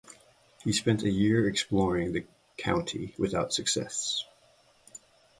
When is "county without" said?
2.57-3.53